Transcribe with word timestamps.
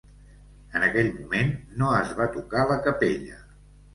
En 0.77 0.85
aquell 0.85 1.09
moment 1.17 1.51
no 1.81 1.91
es 1.97 2.15
va 2.21 2.27
tocar 2.37 2.65
la 2.73 2.79
capella. 2.87 3.37